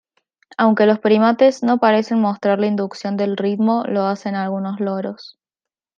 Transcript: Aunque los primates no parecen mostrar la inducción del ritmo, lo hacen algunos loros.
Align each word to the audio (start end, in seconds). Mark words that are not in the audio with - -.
Aunque 0.57 0.87
los 0.87 0.97
primates 0.97 1.61
no 1.61 1.77
parecen 1.77 2.19
mostrar 2.21 2.57
la 2.59 2.65
inducción 2.65 3.17
del 3.17 3.37
ritmo, 3.37 3.83
lo 3.87 4.07
hacen 4.07 4.33
algunos 4.33 4.79
loros. 4.79 5.37